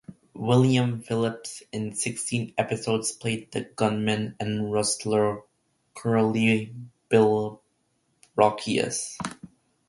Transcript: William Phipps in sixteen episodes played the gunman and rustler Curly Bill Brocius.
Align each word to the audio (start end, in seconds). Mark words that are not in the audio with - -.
William 0.33 0.99
Phipps 1.03 1.61
in 1.71 1.93
sixteen 1.93 2.55
episodes 2.57 3.11
played 3.11 3.51
the 3.51 3.65
gunman 3.65 4.35
and 4.39 4.73
rustler 4.73 5.43
Curly 5.95 6.73
Bill 7.09 7.61
Brocius. 8.35 9.15